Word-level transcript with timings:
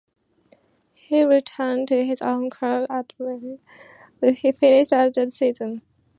He 0.93 1.21
returned 1.23 1.87
to 1.89 2.03
his 2.03 2.23
own 2.23 2.49
car 2.49 2.87
at 2.89 3.13
Milwaukee, 3.19 3.61
where 4.17 4.31
he 4.33 4.51
finished 4.51 4.91
out 4.91 5.13
the 5.13 5.29
season. 5.29 5.83